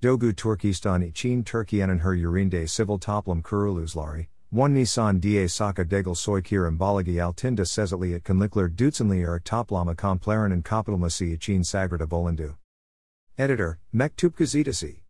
Dogu 0.00 0.32
Turkistan 0.32 1.02
için 1.02 1.42
Türkiye'nin 1.44 1.98
her 1.98 2.14
yerinde 2.14 2.66
civil 2.66 2.98
toplum 2.98 3.42
kuruluşları, 3.42 4.26
one 4.52 4.74
Nisan 4.74 5.20
da 5.22 5.48
Saka 5.48 5.90
Degel 5.90 6.14
Soykir 6.14 6.68
Imbalagi 6.68 7.22
Altında 7.22 7.64
Sezatli 7.64 8.14
at 8.14 8.22
Konlikler 8.22 8.68
Dutsenlier 8.68 9.40
Toplama 9.40 9.96
Komplaren 9.96 10.62
Kapitalmasi 10.62 11.32
için 11.32 11.62
Sagrada 11.62 12.06
Bolindu. 12.10 12.54
Editor, 13.36 13.78
Mektup 13.92 14.36
Gazetesi. 14.36 15.02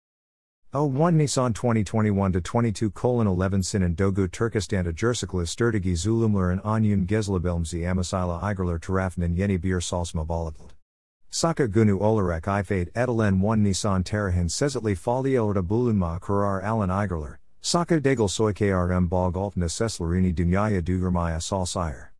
01 0.72 1.19
Nisan 1.19 1.53
2021 1.53 2.33
to 2.33 2.41
22 2.41 2.91
colon 2.91 3.27
11 3.27 3.63
Sinan 3.63 3.95
Dogu 3.95 4.27
Turkistanda 4.27 4.95
Jersikla 4.95 5.47
Sturdigi 5.47 5.97
Zulumler 5.97 6.51
and 6.51 6.63
Anyun 6.63 7.07
Gezlabilmzi 7.07 7.87
Amasila 7.87 8.41
Igerler 8.41 8.79
Tarafnin 8.81 9.37
Yeni 9.37 9.59
Bir 9.59 9.81
Salsma 9.81 10.27
Balatld. 10.27 10.78
Saka 11.31 11.69
Gunu 11.69 12.01
Olarek 12.01 12.45
Ifade 12.45 12.90
Edelen 12.95 13.40
1 13.40 13.60
Nissan 13.60 14.03
Terahin 14.03 14.49
Sezatli 14.49 14.97
Fali 14.97 15.33
Elrda 15.33 15.63
Bulunma 15.63 16.19
Kurar 16.20 16.65
Alan 16.65 16.88
Igerler, 16.88 17.37
Saka 17.60 18.01
Degel 18.01 18.28
SoykRm 18.28 19.10
Bog 19.10 19.37
Alt 19.37 19.54
Neseslarini 19.54 20.34
Dunyaya 20.34 20.80
Dugermaya 20.80 21.41
Sal 21.42 21.66
Sire. 21.66 22.12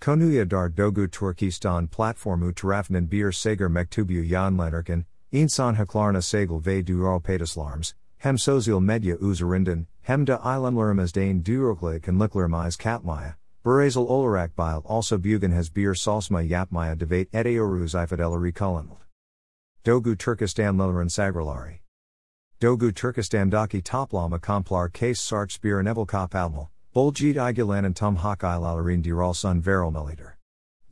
Konuya 0.00 0.48
Dar 0.48 0.70
Dogu 0.70 1.08
Turkistan 1.08 1.88
Platformu 1.88 2.52
Tarafnin 2.52 3.08
Bir 3.08 3.32
Sager 3.32 3.68
Mektubu 3.68 4.24
Yanlanderken, 4.24 5.06
İnsan 5.32 5.76
Haklarna 5.76 6.22
Sagel 6.22 6.60
ve 6.60 6.82
Dural 6.82 7.20
Patislarms, 7.20 7.94
Hem 8.18 8.38
Sozial 8.38 8.80
Medya 8.80 9.16
Uzerinden, 9.16 9.86
Hem 10.02 10.24
de 10.24 10.34
Eilemlerimizdane 10.36 11.42
Duroklik 11.42 12.06
and 12.06 12.20
Katmaya, 12.20 13.34
Berazel 13.64 14.08
Olarak 14.08 14.56
Bile 14.56 14.82
also 14.84 15.18
Bugan 15.18 15.52
has 15.52 15.70
Bir 15.70 15.94
Salsma 15.94 16.48
Yapmaya 16.48 16.98
Debate 16.98 17.30
Edeoruz 17.30 17.94
Ifidelari 17.94 18.52
Kullanld. 18.52 18.98
Dogu 19.84 20.16
Turkistan 20.16 20.76
Lillerin 20.76 21.08
Sagralari. 21.08 21.78
Dogu 22.60 22.90
Turkistandaki 22.90 23.80
Toplama 23.80 24.40
Komplar 24.40 24.92
Case 24.92 25.20
Sarch 25.20 25.60
Bir 25.60 25.80
Nevelkop 25.80 26.30
Almal, 26.30 26.70
Boljeed 26.92 27.36
Igulan 27.36 27.84
and 27.84 27.94
Tum 27.94 28.16
Hak 28.16 28.40
Ilalarin 28.40 29.00
Diral 29.00 29.34
Sun 29.34 29.62
Verelmiliter. 29.62 30.32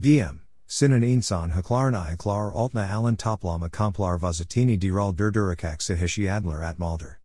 VM. 0.01 0.39
Sinan 0.69 1.03
insan 1.03 1.51
haklarna 1.51 2.17
iklar 2.17 2.55
altna 2.55 2.89
alan 2.89 3.17
toplama 3.17 3.69
komplar 3.69 4.17
vazatini 4.21 4.79
diral 4.79 5.13
durdurakak 5.13 5.81
at 6.63 6.79
malder. 6.79 7.20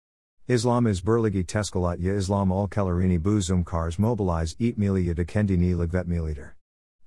Islam 0.47 0.85
is 0.85 1.01
burligi 1.01 1.43
teskalat 1.43 1.99
ya 1.99 2.13
Islam 2.13 2.51
al 2.51 2.67
Kalarini 2.67 3.19
buzum 3.19 3.65
cars 3.65 3.97
mobilize 3.97 4.55
eat 4.59 4.77
milia 4.77 5.15
de 5.15 5.25
kendini 5.25 5.75
ligvet 5.75 6.05
militer. 6.05 6.53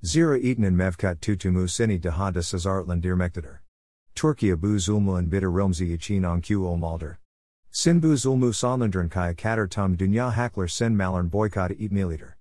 Zira 0.04 0.36
eaten 0.42 0.64
in 0.64 0.74
mevkat 0.74 1.20
tutumu 1.20 1.68
sini 1.68 2.00
dehada 2.00 2.42
sazartlan 2.42 3.00
dirmektader. 3.00 3.58
Turkiya 4.16 4.56
bu 4.56 4.76
zulmu 4.80 5.30
bitter 5.30 5.46
rilmzi 5.46 5.92
için 5.92 6.24
onku 6.24 6.66
olmalder. 6.66 7.18
Sin 7.70 8.00
bu 8.00 8.16
zulmu 8.16 8.52
sonlandern 8.52 9.08
kaya 9.08 9.34
kader 9.34 9.68
tum 9.68 9.96
dunya 9.96 10.32
hakler 10.32 10.68
sen 10.68 10.96
malern 10.96 11.30
boycott 11.30 11.70
eat 11.78 11.92
militer. 11.92 12.34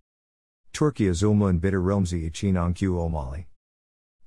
Turkiya 0.73 1.13
zulmu 1.13 1.61
bitter 1.61 1.79
rilmzi 1.79 2.25
için 2.25 2.55
onku 2.55 2.87
olmali. 2.87 3.45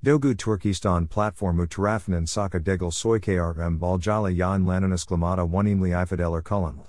Dogu 0.02 0.34
Turkistan 0.34 1.06
platformu 1.06 1.66
tarafının 1.66 2.26
saka 2.26 2.58
degel 2.58 2.90
soykar 2.90 3.54
baljala 3.78 4.30
yan 4.30 4.64
lananas 4.64 5.04
klamada 5.04 5.44
onimli 5.44 5.90
ifideler 5.90 6.42
kullanld. 6.42 6.88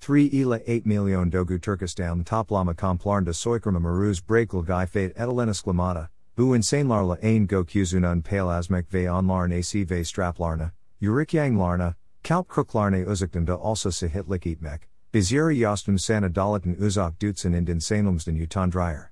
3 0.00 0.30
ila 0.32 0.58
8 0.58 0.84
milyon 0.84 1.30
Dogu 1.30 1.60
Turkistan 1.60 2.24
toplama 2.24 2.74
komplarnda 2.74 3.32
soykrama 3.32 3.78
maruz 3.78 4.20
brekel 4.20 4.64
gifate 4.64 5.14
etalenas 5.14 5.62
klamada, 5.62 6.08
bu 6.36 6.56
insanlarla 6.56 7.18
ain 7.22 7.46
go 7.46 7.64
kuzunun 7.64 8.20
palazmek 8.20 8.92
ve 8.92 9.08
onlarn 9.08 9.52
ac 9.52 9.72
ve 9.88 10.02
straplarna, 10.02 10.72
larna, 11.00 11.94
kalp 12.24 12.48
kruklarne 12.48 13.06
uzakdanda 13.06 13.54
also 13.54 13.90
sahitlik 13.90 14.44
eatmek, 14.44 14.88
biziri 15.12 15.56
yostum 15.56 16.00
sana 16.00 16.28
dalatin 16.28 16.74
uzak 16.74 17.16
dutsen 17.20 17.54
in 17.54 17.66
insanumsden 17.66 18.34
utandryer. 18.34 19.10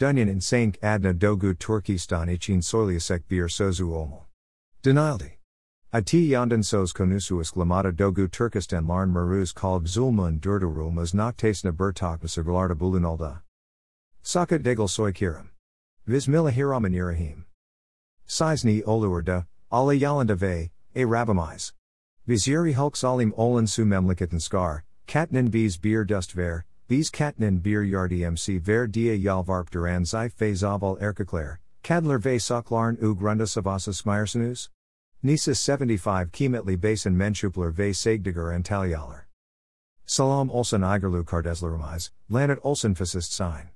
Dunyan 0.00 0.28
in 0.28 0.40
Sank 0.40 0.78
Adna 0.82 1.12
Dogu 1.12 1.54
Turkistan 1.54 2.28
için 2.28 2.60
soyliasek 2.60 3.30
bir 3.30 3.48
sozu 3.48 3.86
olmal. 3.86 4.24
Denildi. 4.84 5.38
Ati 5.92 6.16
yandan 6.16 6.60
söz 6.62 6.92
konusu 6.92 7.40
ıslamada 7.40 7.98
Dogu 7.98 8.28
Turkistan 8.28 8.88
larn 8.88 9.08
maruz 9.08 9.52
kalb 9.52 9.86
zulmun 9.86 10.42
durdurulmaz 10.42 11.14
noktasına 11.14 11.78
bertakmasıglarda 11.78 12.80
bulunalda. 12.80 13.42
Saka 14.22 14.64
degel 14.64 14.86
soykirim. 14.86 15.50
Vismillahirrahmanirrahim. 16.08 17.44
Sizni 18.26 18.84
oluurda, 18.84 19.46
ala 19.70 19.94
yalanda 19.94 20.40
ve, 20.40 20.70
a 20.96 21.00
rabamiz. 21.00 21.72
Viziri 22.28 22.74
hulk 22.74 22.96
salim 22.96 23.32
olan 23.36 23.66
su 23.66 23.84
memleketen 23.84 24.38
skar, 24.38 24.82
katnin 25.06 25.52
bees 25.52 25.84
bir 25.84 26.08
dust 26.08 26.36
ver, 26.36 26.64
These 26.86 27.08
katnen 27.08 27.62
bir 27.62 27.82
yardi 27.82 28.30
mc 28.30 28.58
ver 28.58 28.86
dia 28.86 29.16
yalvarp 29.16 29.70
duran 29.70 30.04
zi 30.04 30.28
faizaval 30.28 30.98
erkekler, 31.00 31.56
kadler 31.82 32.18
ve 32.18 32.38
saklarn 32.38 32.98
u 33.02 33.14
grunda 33.14 33.46
savasa 33.46 33.92
smeiersenus? 33.92 34.68
Nisa 35.22 35.54
75 35.54 36.30
kimetli 36.30 36.76
basin 36.76 37.14
menschupler 37.14 37.70
ve 37.70 37.94
segdiger 37.94 38.52
antalyaler. 38.52 39.22
Salam 40.04 40.50
olsen 40.50 40.82
igerlu 40.82 41.24
kardeslerimiz, 41.24 42.10
lanet 42.30 42.58
olsen 42.62 42.94
fascist 42.94 43.32
sign. 43.32 43.70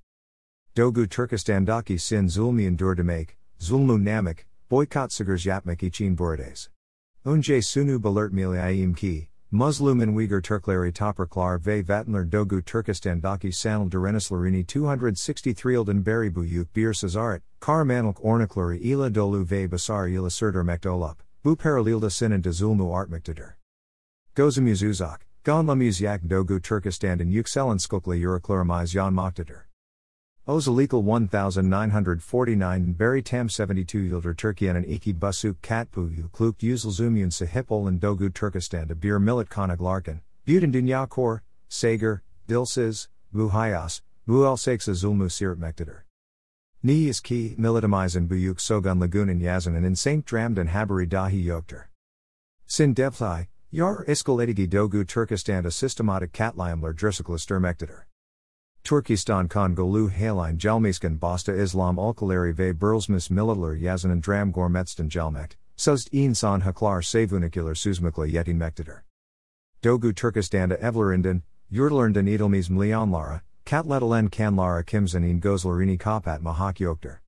Dogu 0.77 1.07
Turkistandaki 1.07 1.99
sin 1.99 2.29
zulmian 2.29 2.77
durdemek, 2.77 3.39
zulmu 3.59 4.05
namik, 4.05 4.45
boycott 4.71 5.13
sigers 5.13 5.47
yapmak 5.47 5.83
için 5.83 6.15
burades. 6.15 6.69
Unje 7.25 7.63
sunu 7.63 7.99
belert 7.99 8.33
miliayim 8.33 8.95
ki, 8.95 9.29
Muslimin 9.51 10.15
Uyghur 10.15 10.43
Turkleri 10.43 10.93
Topraklar 10.93 11.59
ve 11.59 11.83
Vatnlar 11.83 12.31
Dogu 12.31 12.61
Turkistandaki 12.63 13.51
Sanal 13.51 13.89
Derenislarini 13.89 14.63
263 14.63 15.65
Ilden 15.65 16.05
Beri 16.05 16.35
Buyuk 16.35 16.75
Bir 16.77 16.93
Sazaret, 16.93 17.41
Karamanilk 17.59 18.23
Ornikleri 18.23 18.79
ila 18.79 19.15
Dolu 19.15 19.51
ve 19.51 19.67
Basar 19.67 20.07
ila 20.07 20.29
Serdar 20.29 20.63
Mektolap, 20.63 21.23
Bu 21.45 21.57
Paralilda 21.57 22.11
Sinan 22.11 22.45
de 22.45 22.53
Zulmu 22.53 22.95
Artmiktader. 22.95 23.57
Gozamuz 24.37 24.83
Uzak, 24.83 25.27
Gonlamuz 25.45 25.99
Yak 25.99 26.29
Dogu 26.29 26.61
Turkistandan 26.61 27.31
Yükselen 27.31 27.79
Skukla 27.79 28.17
Euroclaramiz 28.17 28.95
Yan 28.95 29.15
Moktader. 30.49 30.55
Ozalikel 30.55 31.03
1949 31.03 32.97
Beri 32.97 33.23
Tam 33.23 33.49
72 33.49 34.09
Yilder 34.09 34.35
Turkiyenin 34.35 34.85
iki 34.85 35.13
Basuk 35.13 35.61
Katpuyu 35.63 36.31
Kluk 36.33 36.63
Yüzülzümyun 36.63 37.31
Sahipol 37.31 38.01
Dogu 38.01 38.31
Turkistan 38.31 38.89
de 38.89 38.95
Bir 38.95 39.19
Millet 39.19 39.49
Konaglarken, 39.49 40.21
Buten 40.47 40.73
Dünya 40.73 41.07
Kor, 41.09 41.43
Sager, 41.69 42.23
Dilsiz, 42.49 43.09
Bu 43.33 43.51
Hayas, 43.51 44.01
Bu 44.27 44.47
El 44.47 44.57
Seksa 44.57 44.95
Zulmu 44.95 45.31
Sirt 45.31 45.59
Mektader. 45.59 46.05
Ni 46.83 47.09
is 47.09 47.21
ki 47.21 47.57
militamizen 47.59 48.29
buyuk 48.29 48.61
sogun 48.61 49.01
lagunin 49.01 49.41
yazanen 49.41 49.85
in 49.85 49.97
Saint 49.97 50.25
Dramden 50.25 50.69
habari 50.69 51.07
dahi 51.09 51.45
yokter. 51.45 51.89
Sin 52.67 52.95
devthai, 52.95 53.49
yar 53.71 54.05
iskaletigi 54.07 54.69
dogu 54.69 55.05
Turkistanda 55.05 55.73
systematic 55.73 56.33
katliamler 56.33 56.95
drsiklister 56.95 57.61
mektader. 57.61 58.08
Turkistan 58.85 59.49
kan 59.49 59.75
golu 59.75 60.09
halein 60.09 60.59
jalmiskan 60.59 61.19
basta 61.19 61.53
islam 61.53 61.99
alkaleri 61.99 62.53
ve 62.59 62.73
burlsmis 62.73 63.31
militler 63.31 63.75
yazanen 63.75 64.21
dram 64.21 64.53
gormetstan 64.53 65.09
jalmekt, 65.09 65.57
sust 65.77 66.09
insan 66.13 66.63
haklar 66.63 67.03
savunikular 67.03 67.75
suzmukla 67.75 68.27
yetin 68.27 68.57
mektader. 68.57 69.03
Dogu 69.83 70.13
Turkistanda 70.13 70.77
evlerinden, 70.77 71.43
yurtlernden 71.71 72.27
edelmis 72.27 72.69
mlyanlara, 72.69 73.43
katletalen 73.65 74.29
kanlara 74.29 74.83
kimzanin 74.83 75.41
gozlarini 75.41 75.99
kapat 75.99 76.41
mahak 76.41 76.81
yokter. 76.81 77.21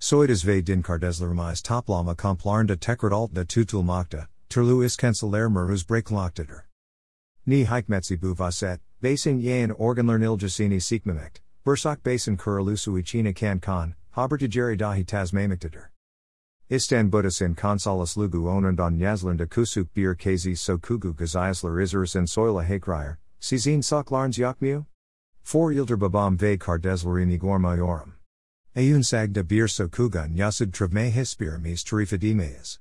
Soidas 0.00 0.44
ve 0.46 0.60
din 0.60 0.82
kardeslerimiz 0.82 1.62
toplama 1.62 2.14
komplarnda 2.14 2.76
tekrat 2.76 3.12
altna 3.12 3.44
tutulmakta, 3.44 4.26
turlu 4.48 4.84
iskenseler 4.84 5.48
maruz 5.48 5.84
brekloktader. 5.84 6.62
Ni 7.46 7.64
hikmetsi 7.64 8.16
bu 8.20 8.34
vaset, 8.34 8.80
Basin 9.00 9.38
Yain 9.40 9.70
organler 9.78 10.18
nilgesini 10.18 10.80
sikmemikt, 10.80 11.40
Bursak 11.64 12.02
basin 12.02 12.36
kuralusu 12.36 13.00
ichina 13.00 13.32
kan 13.32 13.60
kan, 13.60 13.94
habertijeri 14.16 14.76
dahi 14.76 15.04
tasmamiktader. 15.04 15.90
Istan 16.68 17.08
Buddhasin 17.08 17.54
konsalis 17.54 18.16
lugu 18.16 18.48
onundan 18.48 18.98
yazlernda 18.98 19.46
kusuk 19.46 19.94
bir 19.94 20.16
kazi 20.16 20.56
so 20.56 20.78
kugu 20.78 21.14
gazayasler 21.14 21.80
izerisen 21.80 22.26
soila 22.26 22.64
hakrier, 22.64 23.18
sizin 23.38 23.82
saklarns 23.82 24.36
yakmu? 24.36 24.84
For 25.42 25.70
yilder 25.70 25.96
babam 25.96 26.36
ve 26.36 26.58
kardeslerimi 26.58 27.38
gormayorum. 27.38 28.14
Ayun 28.74 29.04
sagda 29.04 29.48
bir 29.48 29.68
so 29.68 29.86
kugun 29.86 30.36
yasud 30.36 30.72
trivme 30.72 31.12
hispiramis 31.12 31.84
tarifadimeas. 31.84 32.78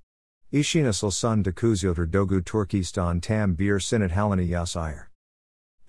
Ishina 0.52 0.94
sulsun 0.94 1.44
de 1.44 1.52
kuzyilder 1.52 2.08
dogu 2.08 2.42
Turkistan 2.42 3.22
tam 3.22 3.56
bir 3.56 3.80
sinat 3.80 4.12
halani 4.12 4.48
yasir. 4.48 5.10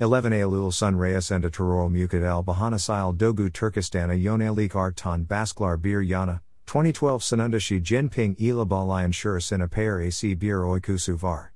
11 0.01 0.31
Eylül 0.33 0.73
Sun 0.73 0.95
Reyes 0.95 1.33
and 1.33 1.43
Terror 1.53 1.91
Mukad 1.91 2.25
al 2.25 2.45
Bahanasil 2.45 3.17
Dogu 3.17 3.51
Turkistana 3.51 4.17
Yonalik 4.17 4.77
Artan 4.77 5.25
Basklar 5.25 5.77
Bir 5.77 6.05
Yana, 6.05 6.41
2012 6.69 7.21
Sanunda 7.21 7.59
Xi 7.59 7.81
Jinping 7.81 8.41
Ila 8.41 8.65
Balayan 8.65 9.13
Shur 9.13 9.41
Sinapayer 9.41 10.07
AC 10.07 10.39
Bir 10.39 10.59
Oikusu 10.59 11.19
Var. 11.19 11.53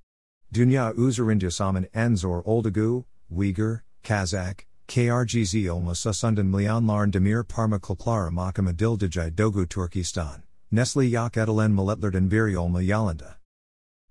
Dunya 0.53 0.93
Uzarindya 0.97 1.53
Saman 1.53 1.87
Enzor 1.95 2.45
Oldagu, 2.45 3.05
Uyghur, 3.33 3.83
Kazakh, 4.03 4.65
KRGZ 4.89 5.67
Olma 5.67 5.93
Susundan 5.93 6.51
Mlianlarn 6.51 7.13
Demir 7.13 7.47
Parma 7.47 7.79
Kulklara 7.79 8.33
Makama 8.33 8.75
Dogu 8.75 9.67
Turkistan, 9.67 10.43
Nestle 10.73 11.05
Yak 11.05 11.35
Edelen 11.35 11.77
Maletlerden 11.77 12.29
Biri 12.29 12.55
Olma 12.55 12.85
Yalanda. 12.85 13.37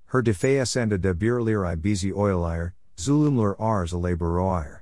Her 0.05 0.21
defea 0.21 0.65
senda 0.65 0.97
de 0.97 1.13
birlirai 1.13 1.75
bizi 1.75 2.13
oilir, 2.13 2.71
zulumler 3.01 3.55
ars 3.59 3.93
a 3.93 3.97
laboroir. 3.97 4.81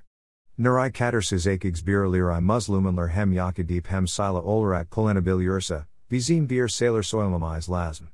Nurai 0.59 0.91
kater 0.91 1.21
sizakigs 1.21 1.81
birlirai 1.81 2.41
muslumenler 2.41 3.09
hem 3.09 3.31
yakadip 3.31 3.87
hem 3.87 4.05
sila 4.05 4.41
olarak 4.41 4.89
kolenabil 4.89 5.47
ursa, 5.47 5.85
bizim 6.11 6.47
bir 6.49 6.67
sailor 6.67 7.03
soilmamiz 7.03 7.69
lazm. 7.69 8.05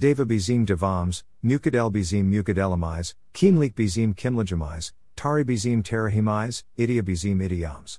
Deva 0.00 0.24
bizim 0.24 0.66
devams, 0.66 1.22
mukadel 1.42 1.92
bizim 1.92 2.30
mukadelamiz, 2.30 3.14
kimlik 3.34 3.76
bizim 3.76 4.14
kimlajamiz, 4.14 4.92
tari 5.16 5.48
bizim 5.48 5.82
terahimiz, 5.82 6.64
idia 6.78 7.06
bizim 7.06 7.40
idiams. 7.40 7.98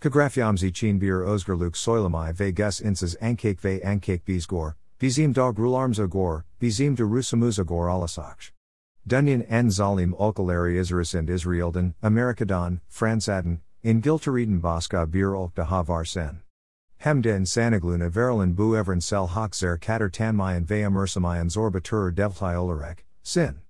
Kagrafyams 0.00 0.62
ichin 0.62 1.00
bir 1.00 1.12
ozgerluk 1.12 1.76
soilamai 1.76 2.40
ve 2.40 2.50
gus 2.50 2.80
insas 2.80 3.16
ankake 3.22 3.64
ve 3.64 3.82
ankake 3.84 4.26
bizgor, 4.26 4.74
Bizim 5.00 5.32
dog 5.32 5.58
rularms 5.58 5.98
agor, 5.98 6.44
bizim 6.60 6.94
de 6.94 7.04
rusamuz 7.04 7.58
agor 7.58 7.88
alasakh. 7.88 8.52
Dunyan 9.08 9.46
en 9.48 9.70
zalim 9.70 10.12
olkalari 10.14 10.78
Israsind 10.78 11.28
Israelden, 11.28 11.94
Amerikadon, 12.02 12.80
Fransaden, 12.88 13.60
in 13.82 14.02
Gilteriden 14.02 14.60
Baska 14.60 15.06
bir 15.10 15.34
olk 15.34 15.54
de 15.54 15.64
havar 15.64 16.04
sen. 16.06 16.40
Hemden 16.98 17.46
sanagluna 17.46 18.10
verilin 18.10 18.54
bu 18.54 18.76
evren 18.76 19.02
sel 19.02 19.26
hak 19.26 19.54
zer 19.54 19.78
kater 19.78 20.10
tanmayan 20.10 20.66
veya 20.66 20.90
mersamayan 20.90 21.48
zorbatur 21.48 22.14
devtai 22.14 22.54
olarek, 22.54 22.98
sin. 23.22 23.62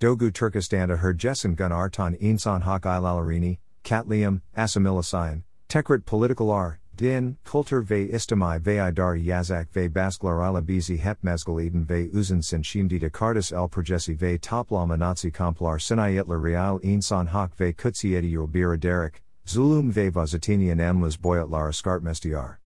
Dogu 0.00 0.32
Turkistanda 0.32 0.98
her 0.98 1.14
jessen 1.14 1.54
gun 1.54 1.70
artan 1.70 2.16
insan 2.20 2.62
hak 2.62 2.82
ilalarini, 2.82 3.58
katliam, 3.84 4.40
assimilasian, 4.56 5.44
tekrit 5.68 6.04
political 6.04 6.50
ar, 6.50 6.80
Din, 6.98 7.36
Kultur 7.44 7.82
ve 7.90 8.08
istamai 8.08 8.66
ve 8.66 8.76
idar 8.76 9.14
yazak 9.14 9.76
ve 9.76 9.94
basklar 9.94 10.40
ala 10.40 10.68
bizi 10.68 10.98
hep 10.98 11.24
mezgal 11.24 11.60
eden 11.60 11.88
ve 11.88 12.10
uzun 12.12 12.40
sin 12.40 12.62
şimdi 12.62 13.00
de 13.00 13.10
kardas 13.10 13.52
el 13.52 13.68
projesi 13.68 14.20
ve 14.20 14.38
toplama 14.38 14.98
nazi 14.98 15.32
komplar 15.32 15.78
sinayetler 15.78 16.42
real 16.44 16.80
insan 16.82 17.26
hak 17.26 17.60
ve 17.60 17.72
kutsietiyor 17.72 18.54
bir 18.54 18.82
derek, 18.82 19.22
zulum 19.44 19.96
ve 19.96 20.14
vazatinian 20.14 20.78
amlas 20.78 21.22
boyatlar 21.22 21.68
askartmestiar. 21.68 22.58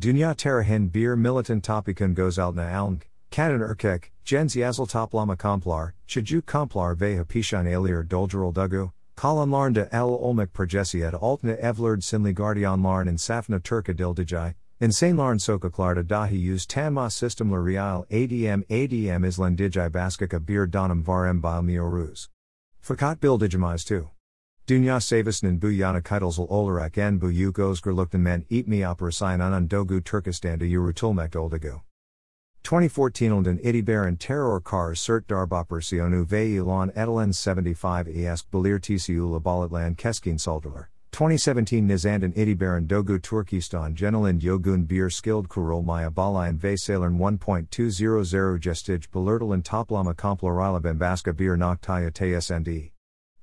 Dünya 0.00 0.34
terahin 0.34 0.94
bir 0.94 1.14
militant 1.14 1.64
topikun 1.64 2.14
goes 2.14 2.36
gozaltna 2.36 2.78
alnk, 2.78 3.06
kadın 3.36 3.60
erkek, 3.60 4.12
gens 4.24 4.56
yazıl 4.56 4.86
toplama 4.86 5.36
komplar, 5.36 5.92
çocuk 6.06 6.46
komplar 6.46 7.00
ve 7.00 7.18
hapishan 7.18 7.66
alir 7.66 8.10
doldural 8.10 8.54
dugu, 8.54 8.92
Kalanlarnda 9.18 9.88
el 9.90 10.10
olmak 10.10 10.52
projesiet 10.52 11.12
altna 11.20 11.56
evlerd 11.56 12.04
sinligardianlarn 12.04 13.08
and 13.08 13.18
safna 13.18 13.58
turka 13.58 13.92
dildijai, 13.92 14.54
insanlarn 14.80 15.40
sokaklarda 15.40 16.04
dahi 16.04 16.40
use 16.40 16.64
tanma 16.64 17.08
systemla 17.08 17.60
real 17.60 18.06
adm 18.12 18.62
adm 18.70 19.24
islandijai 19.26 19.90
baskika 19.90 20.38
bir 20.38 20.68
donum 20.68 21.02
varem 21.02 21.42
bilmioruz. 21.42 22.28
Fakat 22.80 23.18
bildijamais 23.18 23.84
too. 23.84 24.08
Dünya 24.68 25.00
savasnan 25.00 25.58
buyana 25.58 25.98
yana 25.98 26.02
kitelzel 26.02 26.46
olarak 26.48 26.96
en 26.96 27.18
buyuk 27.18 27.58
yugozgerlukten 27.58 28.20
men 28.20 28.44
eat 28.50 28.68
me 28.68 28.82
operasayan 28.82 29.40
unan 29.40 29.66
dogu 29.66 30.00
Turkistanda 30.00 30.64
yurutulmek 30.64 31.34
oldagu. 31.34 31.80
2014 32.64 33.30
London 33.30 33.58
Itibaren 33.58 34.18
Terror 34.18 34.60
Cars 34.60 35.00
Cert 35.04 35.26
Darboperacionu 35.26 36.24
ve 36.30 36.46
ilan 36.46 36.90
Etelen 36.90 37.32
75 37.32 38.08
esk 38.08 38.50
Balir 38.50 38.78
TCU 38.78 39.30
Labalatlan 39.30 39.94
Keskin 39.96 40.38
Saldalar. 40.38 40.88
2017 41.12 41.88
Nizandan 41.88 42.32
Itibaren 42.32 42.86
Dogu 42.86 43.18
Turkistan 43.18 43.94
Genelin 43.94 44.38
Yogun 44.40 44.86
Bir 44.86 45.10
Skilled 45.10 45.48
Kurul 45.48 45.82
Maya 45.82 46.10
Balayan 46.10 46.58
ve 46.62 46.76
Salern 46.76 47.18
1.200 47.18 48.60
Gestij 48.60 49.10
Belirtalan 49.10 49.62
Toplama 49.62 50.14
Komplorila 50.14 50.80
Bambaska 50.80 51.32
Bir 51.32 51.56
Noktaya 51.56 52.10
TSND. 52.10 52.90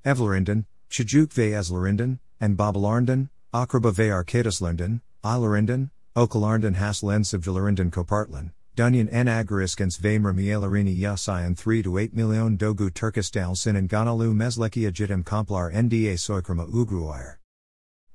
Evlerinden, 0.06 0.66
Chajuk 0.90 1.38
ve 1.38 1.54
Eslerinden, 1.54 2.20
and 2.40 2.58
Babalarnden, 2.58 3.30
Akraba 3.52 3.92
ve 3.92 4.14
Arkadaslernden, 4.14 5.02
Ilarinden, 5.24 5.90
Okalarnden 6.16 6.76
Haslen 6.76 7.24
Sivjalarinden 7.24 7.92
Kopartlan. 7.92 8.52
Dunyan 8.76 9.08
en 9.10 9.28
agariskans 9.28 9.98
vamra 9.98 10.34
mielarini 10.34 11.00
yasayan 11.00 11.56
3 11.56 11.82
to 11.82 11.98
8 11.98 12.14
million 12.14 12.58
dogu 12.58 12.90
Turkistal 12.90 13.56
sin 13.56 13.88
ganalu 13.88 14.36
meslekia 14.36 14.92
jitim 14.92 15.24
komplar 15.24 15.72
nda 15.72 16.18
soikrama 16.18 16.68
ugruire. 16.68 17.38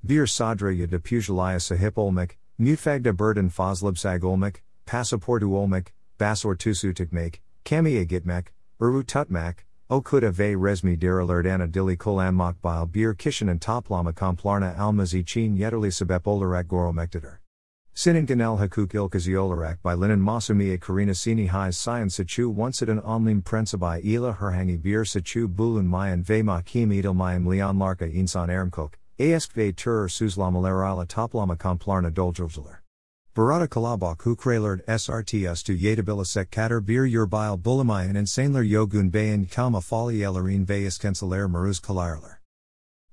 Bir 0.04 0.26
sadra 0.26 0.76
de 0.86 0.98
pujalia 0.98 1.58
sahip 1.58 1.96
olmak, 1.96 2.36
mutfagda 2.60 3.16
burden 3.16 3.48
fazlibsag 3.48 4.22
olmak, 4.22 4.60
passaportu 4.84 5.48
olmak, 5.54 5.94
basor 6.18 6.54
tusutikmak, 6.54 7.40
kamia 7.64 8.04
gitmak, 8.04 8.52
uru 8.78 9.02
tutmak, 9.02 9.64
okuda 9.88 10.30
ve 10.30 10.54
resmi 10.54 10.94
dili 10.98 11.96
kolanmak 11.96 12.60
bil 12.60 12.84
bir 12.84 13.14
kishin 13.14 13.48
kishanan 13.48 13.58
toplama 13.58 14.12
komplarna 14.12 14.76
almazi 14.76 15.24
chin 15.24 15.56
yeterli 15.56 15.90
sebep 15.90 16.26
olarak 16.26 16.68
goromektadır. 16.68 17.39
Sininganel 17.94 18.58
Hakuk 18.58 18.92
Ilkaziolarak 18.92 19.78
by 19.82 19.94
Linen 19.94 20.20
Masumia 20.20 20.80
Karina 20.80 21.12
Sini 21.12 21.48
Hais 21.48 21.76
Sayan 21.76 22.06
Sachu 22.06 22.54
Onsidan 22.54 23.04
Onlim 23.04 23.42
Prensabai 23.42 24.02
Ila 24.04 24.36
Herhangi 24.36 24.80
Bir 24.80 25.04
Sachu 25.04 25.48
Bulun 25.48 25.86
Mayan 25.86 26.22
Vema 26.24 26.64
Kim 26.64 26.92
Edel 26.92 27.14
Mayan 27.14 27.44
Leon 27.44 27.78
Larka 27.78 28.06
Insan 28.06 28.48
Ermkok, 28.48 28.94
Ask 29.18 29.52
Ve 29.52 29.72
Tur 29.72 30.08
Suzlamalerala 30.08 31.06
Toplama 31.06 31.56
Komplarna 31.56 32.10
Doljovzaler. 32.10 32.78
Barada 33.34 33.68
Kalabak 33.68 34.18
Hukralerd 34.18 34.84
SRTS 34.86 35.62
to 35.64 35.76
Yetabilasek 35.76 36.50
Kater 36.50 36.80
Bir 36.80 37.06
Urbil 37.06 37.60
Bulamayan 37.60 38.14
Insanler 38.14 38.68
Yogun 38.68 39.10
Bayan 39.10 39.44
Kama 39.44 39.80
Fali 39.80 40.20
Elarin 40.20 40.64
Vayas 40.64 40.98
Kensaler 40.98 41.48
Maruz 41.48 41.80
Kalarler. 41.80 42.36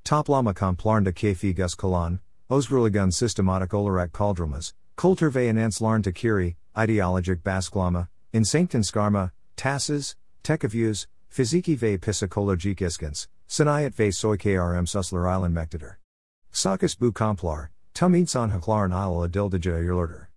Toplama 0.06 0.54
Komplarnda 0.54 1.12
Kefi 1.12 1.54
Gus 1.54 1.76
Kalan, 1.76 2.20
Osgriligun 2.50 3.12
systematic 3.12 3.74
olarak 3.74 4.14
kaldrumas, 4.14 4.74
kultur 4.96 5.30
ve 5.30 5.52
larn 5.82 6.02
takiri, 6.02 6.56
ideologic 6.78 7.44
basklama, 7.44 8.08
insankten 8.34 8.82
skarma, 8.84 9.32
tasses, 9.58 10.16
tekavus, 10.44 11.08
fiziki 11.30 11.78
ve 11.78 11.98
psikologik 11.98 12.82
iskans, 12.82 13.28
sanayat 13.50 13.94
ve 14.00 14.08
soykrm 14.12 14.88
susler 14.88 15.28
island 15.28 15.54
mektader. 15.54 15.98
Sakas 16.54 16.96
bu 16.96 17.12
komplar, 17.12 17.68
tum 17.94 18.16
insan 18.16 18.50
haklarn 18.52 18.94
il 18.94 19.28
adildija 19.28 19.84
yurlurder. 19.84 20.28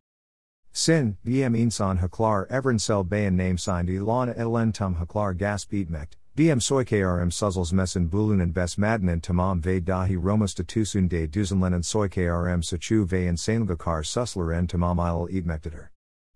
Sin, 0.73 1.17
bm 1.25 1.55
insan 1.55 1.99
haklar 1.99 2.49
evrensel 2.49 3.05
bayan 3.05 3.37
name 3.37 3.57
signed 3.57 3.89
ilan 3.89 4.35
elen 4.37 4.73
tum 4.73 4.97
haklar 4.97 5.33
gas 5.39 5.65
beatmekt, 5.65 6.17
BM 6.37 6.61
soikrm 6.61 7.33
suzzles 7.33 7.73
messen 7.73 8.09
bulunen 8.09 8.53
bes 8.53 8.79
madinen 8.79 9.21
tamam 9.21 9.61
ve 9.61 9.81
dahi 9.81 10.17
romusta 10.17 10.63
tusun 10.63 11.09
de 11.09 11.27
duzenlenen 11.27 11.83
soikrm 11.83 12.63
sachu 12.63 13.05
ve 13.05 13.27
insanlgakar 13.27 14.07
susler 14.07 14.57
en 14.57 14.69
tamam 14.69 14.99
il 14.99 15.35
eatmektader. 15.35 15.89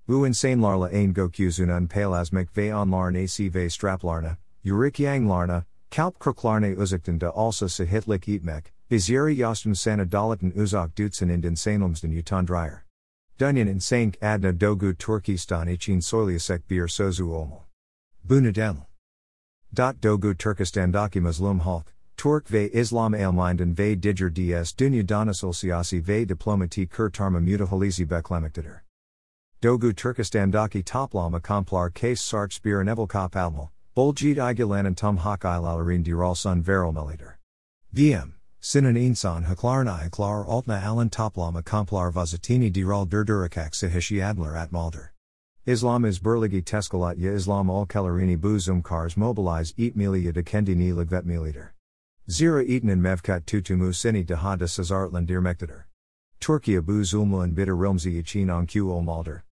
Bu 0.09 0.27
insanlarla 0.27 0.93
ein 0.93 1.15
gokuzun 1.15 1.89
palasmek 1.89 2.49
ve 2.57 2.75
onlarn 2.75 3.15
ac 3.15 3.39
ve 3.39 3.69
straplarna, 3.69 4.37
larna, 4.65 5.65
kalp 5.93 6.19
kroklarne 6.19 6.77
uzikten 6.77 7.21
de 7.21 7.31
alsa 7.31 7.67
sahitlik 7.67 8.29
eatmek, 8.29 8.73
biziri 8.91 9.37
yostum 9.37 9.77
sana 9.77 10.05
dolatan 10.05 10.53
uzak 10.57 10.97
dutsen 10.97 11.31
in 11.31 11.43
insanumsden 11.43 12.11
utan 12.19 12.45
dryer. 12.45 12.85
Dunyan 13.39 13.69
insank 13.69 14.17
adna 14.21 14.53
dogu 14.53 14.93
Turkistan 14.93 15.69
için 15.69 16.01
soyliasek 16.01 16.69
bir 16.69 16.89
sozu 16.89 17.27
olmal. 17.27 17.63
Bunadenl. 18.25 18.87
Dogu 19.75 20.35
Turkistandaki 20.35 21.21
Muslim 21.21 21.61
Halk, 21.61 21.93
Turk 22.17 22.53
ve 22.53 22.71
Islam 22.71 23.15
Alminden 23.15 23.75
ve 23.75 23.97
Diger 24.03 24.31
ds 24.31 24.73
Dünya 24.73 25.03
Donasil 25.03 25.53
Siyasi 25.53 26.09
ve 26.09 26.29
Diplomati 26.29 26.87
Kurtarma 26.87 27.41
Mutahalizi 27.41 28.11
Beklemiktadır. 28.11 28.81
Dogu 29.63 29.95
Turkistandaki 29.95 30.85
Toplama 30.85 31.41
Komplar 31.41 31.91
Case 31.91 32.23
Sarch 32.23 32.65
Bir 32.65 32.85
Nevelkop 32.85 33.37
Almal, 33.37 33.69
Boljeed 33.97 34.39
Igalan 34.39 34.95
Tum 34.95 35.17
Hak 35.17 35.45
Ilalarin 35.45 36.05
Diralsun 36.05 36.63
Verilmelidir. 36.63 37.39
VM, 37.93 38.35
Sinan 38.61 38.97
insan 38.97 39.45
Haklarna 39.45 40.07
Iklar 40.07 40.45
Altna 40.47 40.83
Alan 40.87 41.11
Toplama 41.11 41.63
Komplar 41.63 42.13
Vazatini 42.13 42.73
Diral 42.73 43.07
Durdurakak 43.09 43.75
Sahishi 43.75 44.23
Adler 44.23 44.57
at 44.57 44.71
Malder. 44.71 45.14
Islam 45.67 46.05
is 46.05 46.19
burligi 46.19 46.63
teskalat 46.63 47.17
ya 47.17 47.33
Islam 47.33 47.71
al 47.71 47.87
kelarini 47.87 48.39
bu 48.39 48.57
zumkars 48.57 49.17
mobilize 49.17 49.73
eat 49.79 49.97
milia 49.97 50.31
de 50.31 50.43
kendini 50.43 50.93
ligvet 50.93 51.25
militer. 51.25 51.73
Zira 52.29 52.63
eaten 52.63 53.01
mevkat 53.01 53.47
tutumu 53.47 53.89
sini 53.95 54.27
daha 54.27 54.59
de 54.59 54.67
sazartlan 54.67 55.27
dirmektader. 55.27 55.85
Turkiya 56.39 56.83
bu 56.83 57.03
zulmu 57.03 57.43
and 57.43 57.55
bitter 57.55 57.75
rilmzi 57.75 58.19
için 58.23 58.49
onku 58.49 58.93
olmalder. 58.93 59.43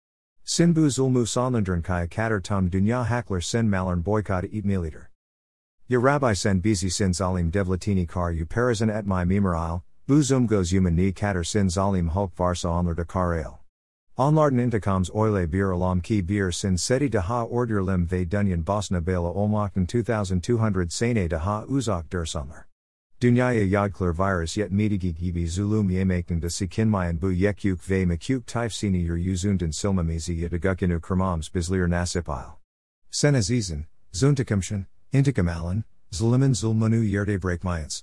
Sin 0.44 0.74
bu 0.74 0.90
zulmu 0.90 1.26
sonlandern 1.26 1.82
kaya 1.82 2.06
kader 2.06 2.40
tam 2.40 2.68
dünya 2.68 3.06
hackler 3.06 3.40
sen 3.40 3.70
malern 3.70 4.02
boycott 4.02 4.44
eat 4.52 4.66
militer. 4.66 5.08
Ya 5.88 5.98
Rabbi 5.98 6.34
sen 6.34 6.60
bizi 6.60 6.90
sin 6.90 7.12
zalim 7.12 7.50
devlatini 7.50 8.06
kar 8.06 8.32
u 8.32 8.44
parazan 8.44 8.94
et 8.94 9.06
my 9.06 9.24
mimeral, 9.24 9.82
bu 10.06 10.20
zumgos 10.20 10.72
human 10.72 10.94
ni 10.94 11.10
kater 11.10 11.42
sin 11.42 11.68
zalim 11.68 12.10
hulk 12.10 12.36
varsa 12.36 12.68
onlar 12.68 12.94
de 12.94 13.06
kar 13.06 13.61
Onlarden 14.22 14.58
intikams 14.58 15.10
oile 15.10 15.52
bir 15.52 15.64
alam 15.64 16.00
ki 16.00 16.28
bir 16.28 16.52
sin 16.52 16.76
seti 16.76 17.12
daha 17.12 17.46
ordurlim 17.46 18.10
ve 18.12 18.30
dunyan 18.30 18.66
bosna 18.66 19.06
bela 19.06 19.32
olmakten 19.32 19.84
2200 19.84 20.92
sene 20.94 21.30
daha 21.30 21.64
uzak 21.64 22.12
dersanlar. 22.12 22.64
Dünyaya 23.20 23.66
yadklar 23.66 24.18
virus 24.18 24.56
yet 24.56 24.70
midigi 24.70 25.14
gibi 25.14 25.48
zulum 25.48 25.90
yemakten 25.90 26.42
de 26.42 26.50
sikinmayan 26.50 27.22
bu 27.22 27.32
yekuk 27.32 27.90
ve 27.90 28.06
makuk 28.06 28.46
tifsini 28.46 29.02
yer 29.02 29.16
yüzünden 29.16 29.70
silmamizi 29.70 30.32
yedagukinu 30.32 31.00
kırmams 31.00 31.54
bizlir 31.54 31.90
nasipil. 31.90 32.46
Sen 33.10 33.34
azizin, 33.34 33.86
zuntikumshin, 34.12 34.86
intikam 35.12 35.48
allen, 35.48 35.84
zlimin 36.10 36.54
zulmanu 36.54 37.04
yerde 37.04 37.42
breakmayans. 37.42 38.02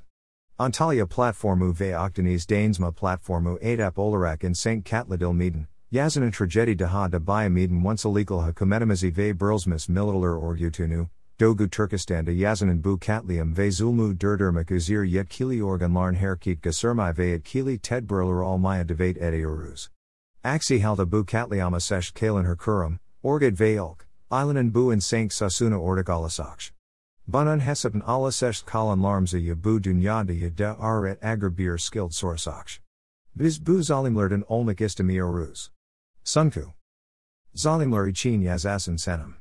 Antalya 0.59 1.05
platformu 1.05 1.79
ve 1.79 1.97
Octanes 1.99 2.45
Danesma 2.49 2.91
platformu 2.91 3.57
Adap 3.63 3.99
Olarak 3.99 4.43
in 4.43 4.53
St. 4.53 4.83
Katladil 4.83 5.33
Meeden, 5.33 5.67
Yazının 5.91 6.31
tragedi 6.31 6.79
daha 6.79 7.11
da 7.11 7.49
Meeden 7.49 7.83
once 7.85 8.09
illegal 8.09 8.47
hükümetimizi 8.47 9.17
ve 9.17 9.39
burlsmis 9.39 9.89
militalar 9.89 10.29
orgutunu, 10.29 11.07
Dogu 11.39 11.69
Turkistan'da 11.69 12.31
yazının 12.31 12.83
bu 12.83 12.99
katliam 12.99 13.57
ve 13.57 13.71
zulmu 13.71 14.19
durdurmak 14.19 14.71
üzere 14.71 15.09
yetkili 15.09 15.63
organların 15.63 16.15
hareket 16.15 16.63
gasurmai 16.63 17.17
ve 17.17 17.31
etkili 17.31 17.79
tedbirler 17.79 18.41
olmaya 18.43 18.89
devet 18.89 19.17
ediyoruz. 19.17 19.89
Aksi 20.43 20.83
halda 20.83 21.11
bu 21.11 21.25
katliama 21.25 21.79
sesh 21.79 22.11
kalin 22.11 22.45
herkurum, 22.45 22.99
ve 23.59 23.73
ilk, 23.73 24.07
ilanin 24.31 24.73
bu 24.73 24.93
in 24.93 24.99
sank 24.99 25.33
sasuna 25.33 25.75
alasaksh. 26.09 26.73
Bunun 27.27 27.59
hesapın 27.59 27.99
ala 27.99 28.31
sesh 28.31 28.61
kalanlarımza 28.61 29.37
ya 29.37 29.63
bu 29.63 29.83
dünyada 29.83 30.33
ya 30.33 30.57
da 30.57 30.79
aret 30.79 31.23
skilled. 31.79 32.11
Biz 33.35 33.67
bu 33.67 33.83
zalimlerden 33.83 34.43
olmak 34.47 34.81
istemiyoruz. 34.81 35.71
Sunku. 36.23 36.73
Zalimler 37.53 38.07
için 38.07 38.41
yazasın 38.41 38.95
senem. 38.95 39.35